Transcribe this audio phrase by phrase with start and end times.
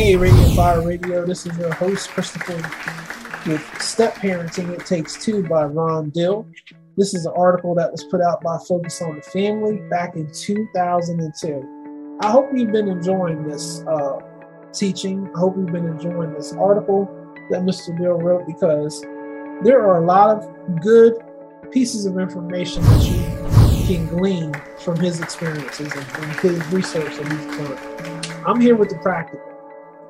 [0.00, 1.26] Hey, Radiant Fire Radio.
[1.26, 2.56] This is your host, Christopher,
[3.46, 6.46] with Step Parenting It Takes Two by Ron Deal.
[6.96, 10.32] This is an article that was put out by Focus on the Family back in
[10.32, 12.18] 2002.
[12.22, 14.20] I hope you've been enjoying this uh,
[14.72, 15.30] teaching.
[15.36, 17.04] I hope you've been enjoying this article
[17.50, 17.94] that Mr.
[17.98, 19.02] Deal wrote because
[19.62, 21.22] there are a lot of good
[21.72, 27.58] pieces of information that you can glean from his experiences and his research that he's
[27.58, 28.44] done.
[28.46, 29.49] I'm here with the practical.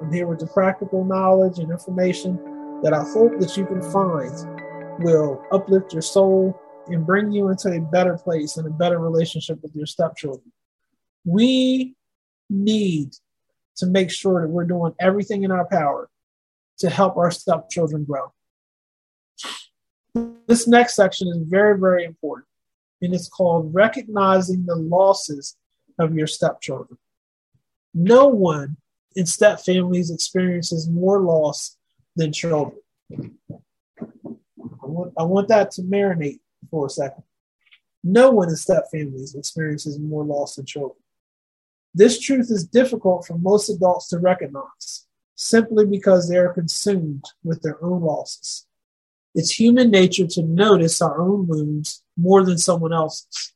[0.00, 2.36] I'm here with the practical knowledge and information
[2.82, 7.70] that I hope that you can find will uplift your soul and bring you into
[7.70, 10.52] a better place and a better relationship with your stepchildren.
[11.24, 11.94] We
[12.48, 13.12] need
[13.76, 16.08] to make sure that we're doing everything in our power
[16.78, 18.32] to help our stepchildren grow.
[20.46, 22.46] This next section is very, very important,
[23.02, 25.56] and it's called Recognizing the Losses
[25.98, 26.98] of Your Stepchildren.
[27.92, 28.78] No one
[29.16, 31.76] in step families experiences more loss
[32.16, 32.78] than children.
[34.02, 37.24] I want, I want that to marinate for a second.
[38.02, 40.98] No one in step families experiences more loss than children.
[41.94, 47.62] This truth is difficult for most adults to recognize simply because they are consumed with
[47.62, 48.66] their own losses.
[49.34, 53.54] It's human nature to notice our own wounds more than someone else's.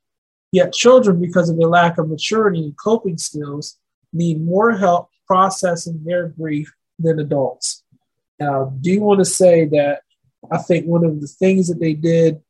[0.52, 3.78] Yet children, because of their lack of maturity and coping skills,
[4.14, 7.82] need more help processing their grief than adults.
[8.38, 10.02] Now, do you want to say that
[10.50, 12.40] I think one of the things that they did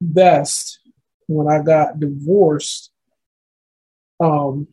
[0.00, 0.78] best
[1.26, 2.90] when I got divorced
[4.20, 4.68] um,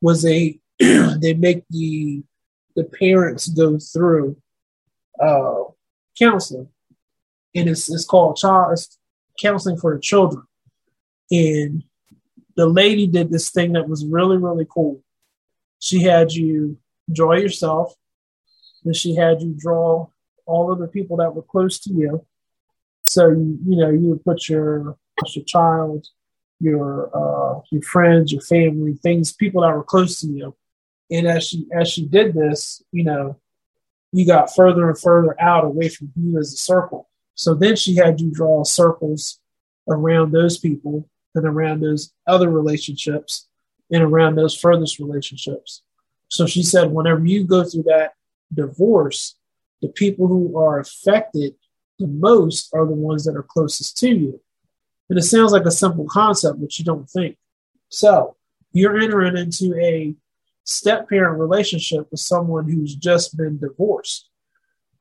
[0.00, 2.22] was they they make the
[2.74, 4.36] the parents go through
[5.20, 5.64] uh,
[6.18, 6.68] counseling,
[7.54, 8.98] and it's it's called child it's
[9.40, 10.42] counseling for the children.
[11.30, 11.82] And
[12.56, 15.02] the lady did this thing that was really really cool.
[15.78, 16.78] She had you
[17.12, 17.94] draw yourself,
[18.84, 20.08] and she had you draw
[20.46, 22.24] all of the people that were close to you.
[23.04, 24.96] So you you know you would put your
[25.34, 26.06] your child,
[26.60, 30.56] your uh, your friends, your family, things, people that were close to you.
[31.10, 33.38] And as she as she did this, you know,
[34.12, 37.08] you got further and further out away from you as a circle.
[37.34, 39.38] So then she had you draw circles
[39.88, 43.45] around those people and around those other relationships
[43.90, 45.82] and around those furthest relationships.
[46.28, 48.12] So she said, whenever you go through that
[48.52, 49.36] divorce,
[49.82, 51.54] the people who are affected
[51.98, 54.40] the most are the ones that are closest to you.
[55.08, 57.36] And it sounds like a simple concept, but you don't think.
[57.88, 58.36] So
[58.72, 60.14] you're entering into a
[60.64, 64.28] step parent relationship with someone who's just been divorced.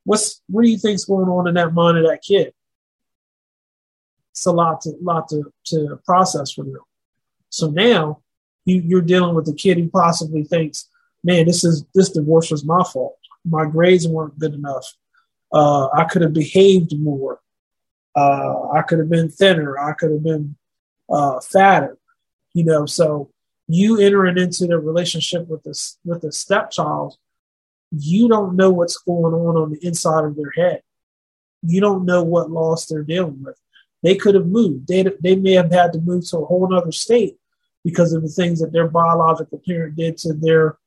[0.03, 2.53] What's what do you think's going on in that mind of that kid?
[4.31, 6.77] It's a lot to lot to, to process for them.
[7.49, 8.21] So now
[8.65, 10.89] you, you're dealing with a kid who possibly thinks,
[11.23, 13.17] man, this is this divorce was my fault.
[13.45, 14.85] My grades weren't good enough.
[15.53, 17.39] Uh, I could have behaved more.
[18.15, 19.77] Uh, I could have been thinner.
[19.77, 20.55] I could have been
[21.09, 21.97] uh, fatter.
[22.53, 23.31] You know, so
[23.67, 27.17] you entering into the relationship with this with the stepchild,
[27.91, 30.81] you don't know what's going on on the inside of their head.
[31.61, 33.59] You don't know what loss they're dealing with.
[34.03, 34.87] They could have moved.
[34.87, 37.37] They they may have had to move to a whole other state
[37.85, 40.77] because of the things that their biological parent did to their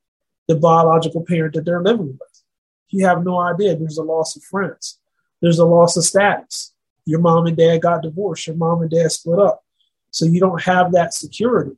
[0.49, 2.43] the biological parent that they're living with.
[2.89, 3.77] You have no idea.
[3.77, 4.99] There's a loss of friends.
[5.41, 6.73] There's a loss of status.
[7.05, 8.47] Your mom and dad got divorced.
[8.47, 9.63] Your mom and dad split up.
[10.11, 11.77] So you don't have that security.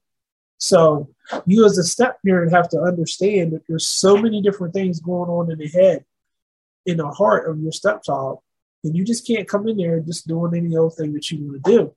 [0.58, 1.08] So
[1.46, 5.28] you as a step parent have to understand that there's so many different things going
[5.28, 6.04] on in the head,
[6.86, 8.38] in the heart of your stepchild,
[8.84, 11.64] and you just can't come in there just doing any old thing that you want
[11.64, 11.94] to do.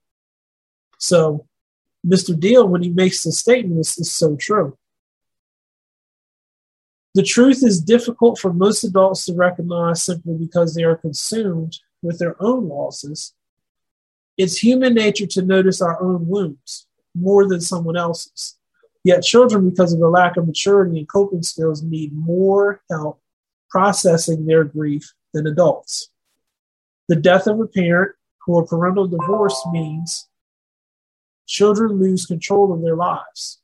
[0.98, 1.46] So
[2.06, 2.38] Mr.
[2.38, 4.78] Deal, when he makes the statement, this is so true.
[7.16, 12.20] The truth is difficult for most adults to recognize simply because they are consumed with
[12.20, 13.34] their own losses.
[14.38, 18.58] It's human nature to notice our own wounds more than someone else's.
[19.04, 23.22] Yet, children, because of the lack of maturity and coping skills, need more help
[23.70, 26.10] processing their grief than adults.
[27.10, 28.16] The death of a parent
[28.48, 30.28] or parental divorce means
[31.54, 33.62] children lose control of their lives,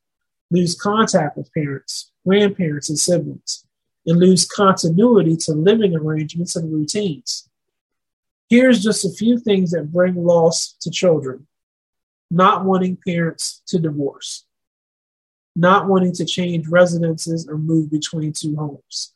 [0.52, 3.66] lose contact with parents, grandparents, and siblings,
[4.06, 7.50] and lose continuity to living arrangements and routines.
[8.48, 11.48] Here's just a few things that bring loss to children
[12.32, 14.46] not wanting parents to divorce,
[15.56, 19.16] not wanting to change residences or move between two homes,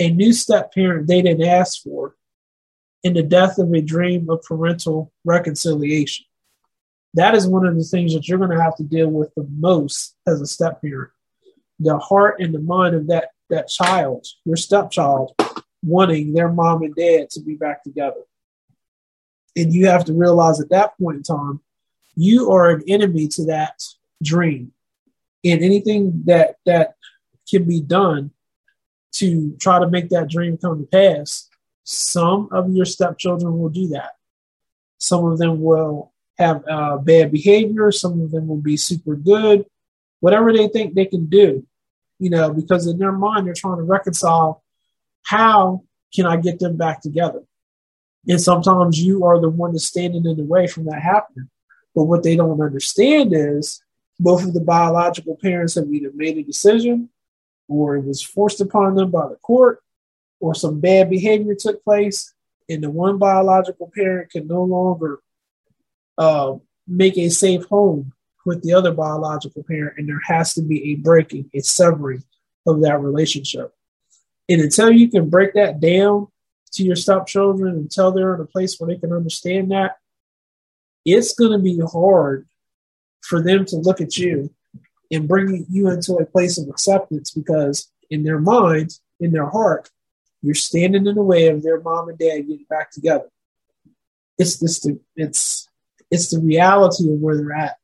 [0.00, 2.16] a new step parent they didn't ask for,
[3.04, 6.24] and the death of a dream of parental reconciliation.
[7.14, 9.46] That is one of the things that you're going to have to deal with the
[9.56, 11.10] most as a step parent
[11.80, 15.34] the heart and the mind of that that child, your stepchild,
[15.82, 18.20] wanting their mom and dad to be back together.
[19.56, 21.60] And you have to realize at that point in time,
[22.14, 23.82] you are an enemy to that
[24.22, 24.72] dream.
[25.44, 26.94] And anything that that
[27.48, 28.32] can be done
[29.12, 31.48] to try to make that dream come to pass,
[31.84, 34.10] some of your stepchildren will do that.
[34.98, 37.90] Some of them will have uh, bad behavior.
[37.90, 39.66] Some of them will be super good.
[40.20, 41.66] Whatever they think they can do,
[42.18, 44.62] you know, because in their mind they're trying to reconcile
[45.24, 45.82] how
[46.14, 47.42] can I get them back together.
[48.26, 51.48] And sometimes you are the one that's standing in the way from that happening.
[51.94, 53.82] But what they don't understand is
[54.20, 57.10] both of the biological parents have either made a decision
[57.68, 59.82] or it was forced upon them by the court
[60.40, 62.34] or some bad behavior took place
[62.68, 65.20] and the one biological parent can no longer
[66.18, 66.54] uh,
[66.86, 68.12] make a safe home
[68.44, 72.22] with the other biological parent and there has to be a breaking a severing
[72.66, 73.72] of that relationship
[74.48, 76.26] and until you can break that down
[76.72, 79.96] to your stepchildren until they're in a place where they can understand that
[81.04, 82.46] it's going to be hard
[83.22, 84.50] for them to look at you
[85.10, 89.90] and bring you into a place of acceptance because in their mind, in their heart,
[90.42, 93.28] you're standing in the way of their mom and dad getting back together.
[94.38, 95.67] It's just it's
[96.10, 97.76] it's the reality of where they're at.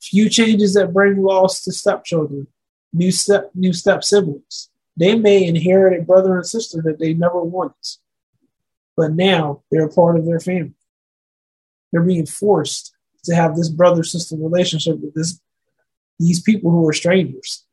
[0.00, 2.46] Few changes that bring loss to stepchildren,
[2.92, 4.70] new step new step siblings.
[4.96, 7.74] They may inherit a brother and sister that they never wanted,
[8.96, 10.74] but now they're a part of their family.
[11.92, 12.94] They're being forced
[13.24, 15.40] to have this brother sister relationship with this
[16.18, 17.64] these people who are strangers,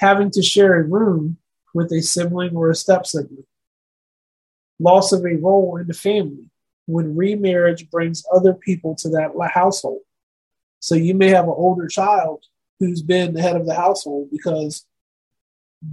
[0.00, 1.38] having to share a room
[1.74, 3.46] with a sibling or a step sibling,
[4.78, 6.50] loss of a role in the family
[6.88, 10.00] when remarriage brings other people to that household.
[10.80, 12.44] So you may have an older child
[12.80, 14.86] who's been the head of the household because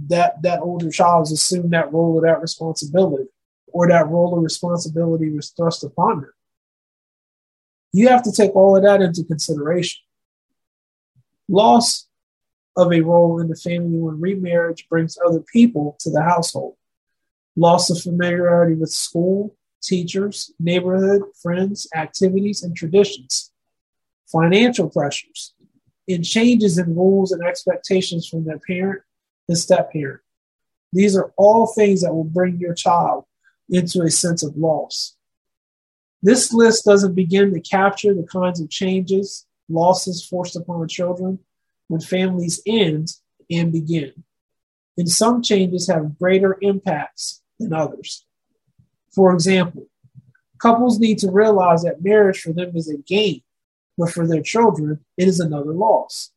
[0.08, 3.28] that that older child has assumed that role or that responsibility,
[3.66, 6.32] or that role of responsibility was thrust upon them.
[7.92, 10.00] You have to take all of that into consideration.
[11.46, 12.08] Loss
[12.74, 16.76] of a role in the family when remarriage brings other people to the household.
[17.54, 23.52] Loss of familiarity with school, teachers, neighborhood, friends, activities, and traditions.
[24.30, 25.54] Financial pressures
[26.08, 29.02] and changes in rules and expectations from their parent
[29.48, 30.20] and step parent.
[30.92, 33.24] These are all things that will bring your child
[33.68, 35.16] into a sense of loss.
[36.22, 41.40] This list doesn't begin to capture the kinds of changes, losses forced upon children
[41.88, 43.08] when families end
[43.50, 44.24] and begin.
[44.96, 48.24] And some changes have greater impacts than others.
[49.16, 49.86] For example,
[50.60, 53.40] couples need to realize that marriage for them is a gain,
[53.96, 56.30] but for their children, it is another loss.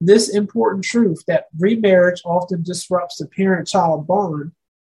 [0.00, 4.52] This important truth that remarriage often disrupts the parent child bond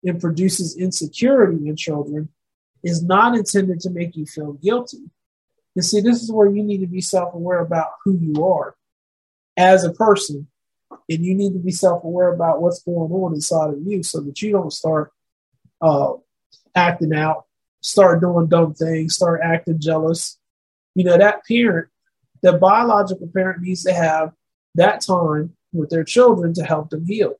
[0.04, 2.28] and produces insecurity in children
[2.84, 5.10] is not intended to make you feel guilty.
[5.74, 8.76] You see, this is where you need to be self aware about who you are
[9.56, 10.46] as a person.
[11.08, 14.20] And you need to be self aware about what's going on inside of you so
[14.20, 15.12] that you don't start
[15.80, 16.14] uh,
[16.76, 17.46] acting out,
[17.81, 20.38] start doing dumb things, start acting jealous.
[20.94, 21.88] You know, that parent,
[22.43, 24.32] the biological parent needs to have
[24.75, 27.34] that time with their children to help them heal.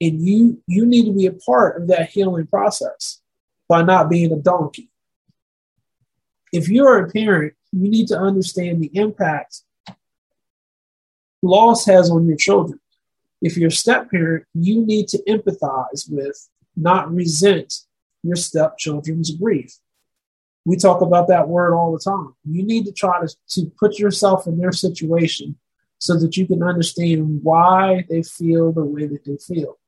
[0.00, 3.20] And you you need to be a part of that healing process
[3.68, 4.90] by not being a donkey.
[6.52, 9.62] If you're a parent, you need to understand the impact
[11.42, 12.80] loss has on your children.
[13.40, 17.74] If you're a step parent, you need to empathize with, not resent
[18.22, 19.76] your stepchildren's grief.
[20.64, 22.34] We talk about that word all the time.
[22.44, 25.56] You need to try to, to put yourself in their situation
[25.98, 29.78] so that you can understand why they feel the way that they feel.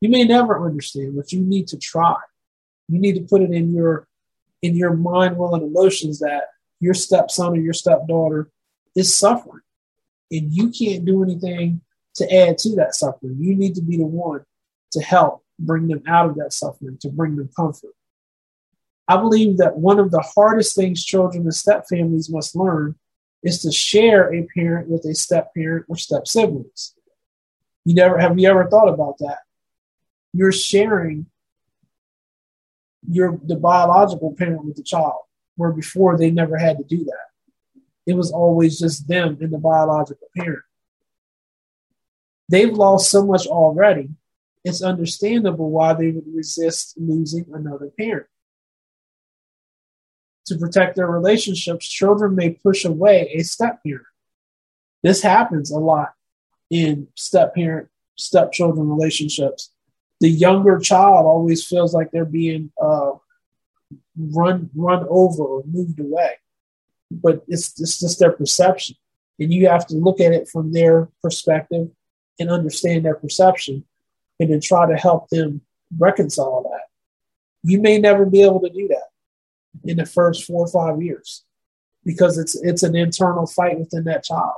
[0.00, 2.16] You may never understand, but you need to try.
[2.88, 4.06] You need to put it in your
[4.62, 6.44] in your mind, will, and emotions that
[6.80, 8.50] your stepson or your stepdaughter
[8.94, 9.62] is suffering
[10.30, 11.80] and you can't do anything
[12.16, 13.36] to add to that suffering.
[13.38, 14.44] You need to be the one
[14.92, 17.94] to help bring them out of that suffering, to bring them comfort.
[19.08, 22.96] I believe that one of the hardest things children and step families must learn
[23.42, 26.94] is to share a parent with a step parent or step siblings.
[27.84, 29.38] You never have you ever thought about that?
[30.32, 31.26] You're sharing
[33.08, 35.20] your the biological parent with the child,
[35.54, 37.26] where before they never had to do that.
[38.06, 40.62] It was always just them and the biological parent.
[42.48, 44.10] They've lost so much already.
[44.66, 48.26] It's understandable why they would resist losing another parent.
[50.46, 54.08] To protect their relationships, children may push away a step parent.
[55.04, 56.14] This happens a lot
[56.68, 59.70] in step parent step children relationships.
[60.18, 63.12] The younger child always feels like they're being uh,
[64.18, 66.32] run run over or moved away,
[67.12, 68.96] but it's, it's just their perception,
[69.38, 71.88] and you have to look at it from their perspective
[72.40, 73.84] and understand their perception,
[74.38, 75.62] and then try to help them
[75.98, 76.82] reconcile that.
[77.62, 79.08] You may never be able to do that
[79.84, 81.44] in the first four or five years
[82.04, 84.54] because it's it's an internal fight within that child.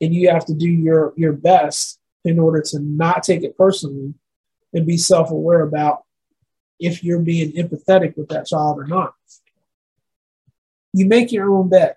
[0.00, 4.14] And you have to do your your best in order to not take it personally
[4.74, 6.04] and be self-aware about
[6.78, 9.14] if you're being empathetic with that child or not.
[10.92, 11.96] You make your own bet.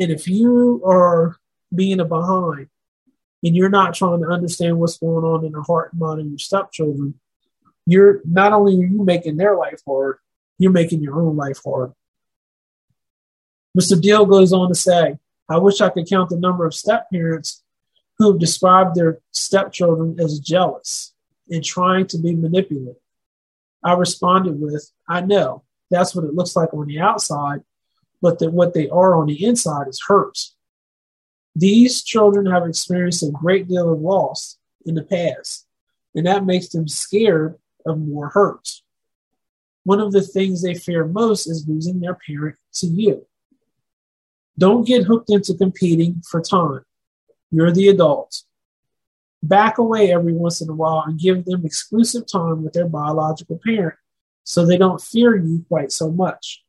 [0.00, 1.36] And if you are
[1.74, 2.68] being a behind
[3.42, 6.26] and you're not trying to understand what's going on in the heart and mind of
[6.26, 7.14] your stepchildren
[7.86, 10.18] you're not only are you making their life hard
[10.58, 11.92] you're making your own life hard
[13.78, 14.00] Mr.
[14.00, 15.18] Deal goes on to say,
[15.48, 17.62] I wish I could count the number of step parents
[18.18, 21.14] who have described their stepchildren as jealous
[21.48, 22.96] and trying to be manipulative.
[23.84, 27.60] I responded with, I know that's what it looks like on the outside,
[28.20, 30.38] but that what they are on the inside is hurt.
[31.58, 35.66] These children have experienced a great deal of loss in the past,
[36.14, 38.68] and that makes them scared of more hurt.
[39.82, 43.26] One of the things they fear most is losing their parent to you.
[44.56, 46.84] Don't get hooked into competing for time.
[47.50, 48.44] You're the adult.
[49.42, 53.58] Back away every once in a while and give them exclusive time with their biological
[53.64, 53.96] parent
[54.44, 56.62] so they don't fear you quite so much.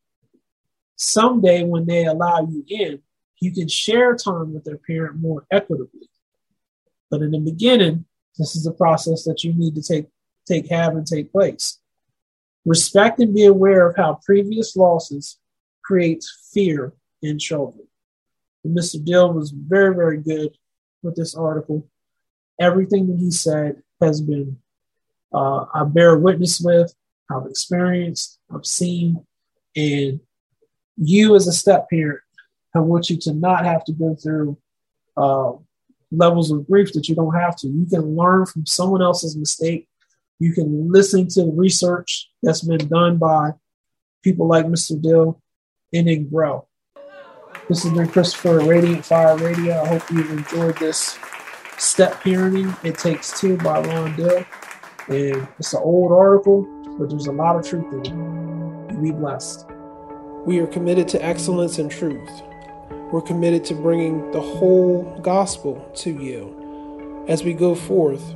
[0.96, 3.04] Someday, when they allow you in,
[3.42, 6.10] you can share time with their parent more equitably.
[7.10, 8.06] But in the beginning,
[8.38, 10.08] this is a process that you need to take,
[10.48, 11.80] take have and take place.
[12.66, 15.40] Respect and be aware of how previous losses
[15.84, 17.88] creates fear in children.
[18.64, 19.04] And Mr.
[19.04, 20.58] Deal was very, very good
[21.02, 21.88] with this article.
[22.60, 24.58] Everything that he said has been,
[25.34, 26.94] uh, I bear witness with,
[27.32, 29.26] I've experienced, I've seen,
[29.76, 30.20] and
[30.98, 32.22] you as a step parent,
[32.76, 34.58] I want you to not have to go through
[35.18, 35.54] uh,
[36.12, 37.68] levels of grief that you don't have to.
[37.68, 39.88] You can learn from someone else's mistake.
[40.40, 43.52] You can listen to the research that's been done by
[44.24, 45.02] people like Mr.
[45.02, 45.42] Deal
[45.94, 46.68] and then grow.
[47.68, 49.82] This has been Christopher Radiant Fire Radio.
[49.82, 51.20] I hope you've enjoyed this
[51.78, 52.76] step parenting.
[52.84, 54.46] It takes two by Ron Deal.
[55.08, 59.02] And it's an old article, but there's a lot of truth in it.
[59.02, 59.66] Be blessed.
[60.46, 62.30] We are committed to excellence and truth.
[63.12, 68.36] We're committed to bringing the whole gospel to you as we go forth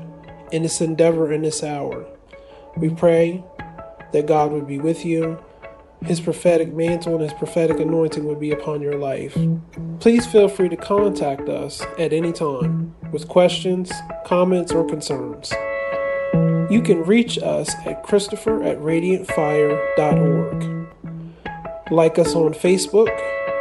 [0.51, 2.05] in this endeavor in this hour.
[2.77, 3.43] We pray
[4.11, 5.39] that God would be with you
[6.05, 9.37] his prophetic mantle and his prophetic anointing would be upon your life.
[9.99, 13.91] Please feel free to contact us at any time with questions,
[14.25, 15.53] comments, or concerns.
[16.69, 20.82] You can reach us at Christopher at radiantfire.org.
[21.91, 23.09] Like us on Facebook,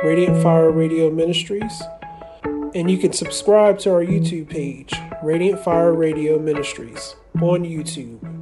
[0.05, 1.83] Radiant Fire Radio Ministries,
[2.75, 8.42] and you can subscribe to our YouTube page, Radiant Fire Radio Ministries, on YouTube.